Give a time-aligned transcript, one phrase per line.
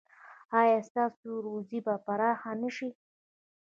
[0.61, 2.89] ایا ستاسو روزي به پراخه نه شي؟